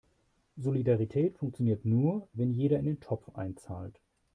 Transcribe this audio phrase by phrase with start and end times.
[0.57, 4.01] Solidarität funktioniert nur, wenn jeder in den Topf einzahlt.